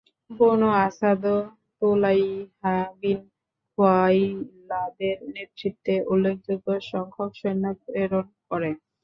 [0.31, 1.37] বনূ আসাদও
[1.77, 3.19] Tulayha bin
[3.71, 8.69] খুয়াইলাদের নেতৃত্বে উল্লেখযোগ্য সংখ্যক সৈন্য প্রেরণ করে।